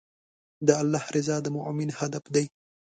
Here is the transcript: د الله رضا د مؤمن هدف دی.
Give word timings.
د 0.67 0.69
الله 0.81 1.03
رضا 1.15 1.35
د 1.41 1.47
مؤمن 1.57 1.89
هدف 1.99 2.23
دی. 2.35 2.45